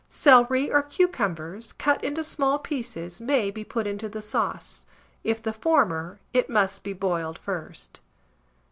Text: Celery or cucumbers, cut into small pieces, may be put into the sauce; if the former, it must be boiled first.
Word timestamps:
Celery 0.09 0.71
or 0.71 0.81
cucumbers, 0.81 1.73
cut 1.73 2.03
into 2.03 2.23
small 2.23 2.57
pieces, 2.57 3.21
may 3.21 3.51
be 3.51 3.63
put 3.63 3.85
into 3.85 4.09
the 4.09 4.19
sauce; 4.19 4.83
if 5.23 5.43
the 5.43 5.53
former, 5.53 6.19
it 6.33 6.49
must 6.49 6.83
be 6.83 6.91
boiled 6.91 7.37
first. 7.37 7.99